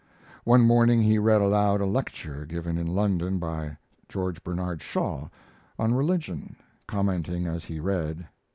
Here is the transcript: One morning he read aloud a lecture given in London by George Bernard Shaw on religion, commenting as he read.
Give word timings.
One 0.45 0.61
morning 0.63 1.03
he 1.03 1.19
read 1.19 1.41
aloud 1.41 1.79
a 1.79 1.85
lecture 1.85 2.43
given 2.47 2.79
in 2.79 2.87
London 2.87 3.37
by 3.37 3.77
George 4.09 4.43
Bernard 4.43 4.81
Shaw 4.81 5.29
on 5.77 5.93
religion, 5.93 6.55
commenting 6.87 7.45
as 7.45 7.65
he 7.65 7.79
read. 7.79 8.25